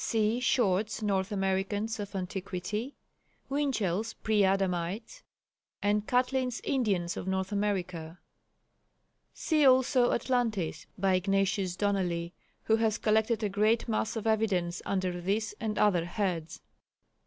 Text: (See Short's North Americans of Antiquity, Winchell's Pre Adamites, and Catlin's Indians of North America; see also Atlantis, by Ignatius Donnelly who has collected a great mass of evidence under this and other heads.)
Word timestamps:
(See 0.03 0.39
Short's 0.39 1.03
North 1.03 1.31
Americans 1.31 1.99
of 1.99 2.15
Antiquity, 2.15 2.95
Winchell's 3.49 4.13
Pre 4.15 4.43
Adamites, 4.43 5.21
and 5.83 6.07
Catlin's 6.07 6.59
Indians 6.63 7.15
of 7.15 7.27
North 7.27 7.51
America; 7.51 8.17
see 9.31 9.63
also 9.63 10.11
Atlantis, 10.11 10.87
by 10.97 11.13
Ignatius 11.13 11.75
Donnelly 11.75 12.33
who 12.63 12.77
has 12.77 12.97
collected 12.97 13.43
a 13.43 13.49
great 13.49 13.87
mass 13.87 14.15
of 14.15 14.25
evidence 14.25 14.81
under 14.87 15.21
this 15.21 15.53
and 15.59 15.77
other 15.77 16.05
heads.) 16.05 16.61